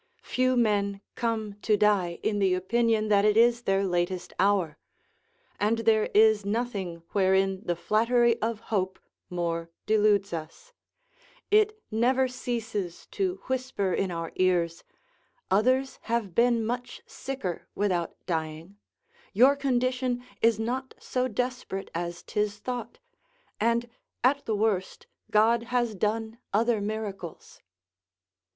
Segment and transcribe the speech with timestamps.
[0.23, 4.79] Few men come to die in the opinion that it is their latest hour;
[5.59, 8.97] and there is nothing wherein the flattery of hope
[9.29, 10.73] more deludes us;
[11.51, 14.83] It never ceases to whisper in our ears,
[15.51, 18.77] "Others have been much sicker without dying;
[19.33, 22.97] your condition is not so desperate as 'tis thought;
[23.59, 23.87] and,
[24.23, 27.61] at the worst, God has done other miracles."